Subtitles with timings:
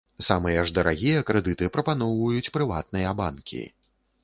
[0.27, 3.63] Самыя ж дарагія крэдыты прапаноўваюць прыватныя банкі.